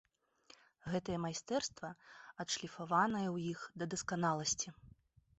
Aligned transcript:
Гэтае 0.91 1.17
майстэрства 1.25 1.89
адшліфаванае 2.43 3.25
ў 3.35 3.51
іх 3.53 3.59
да 3.83 3.89
дасканаласці. 3.95 4.73